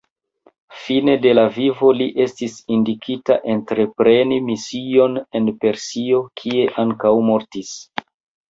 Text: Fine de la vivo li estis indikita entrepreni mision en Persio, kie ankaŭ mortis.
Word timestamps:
Fine 0.83 1.13
de 1.25 1.33
la 1.33 1.41
vivo 1.57 1.91
li 1.97 2.07
estis 2.25 2.55
indikita 2.77 3.37
entrepreni 3.57 4.41
mision 4.49 5.21
en 5.41 5.53
Persio, 5.67 6.23
kie 6.43 6.65
ankaŭ 6.87 7.17
mortis. 7.33 7.77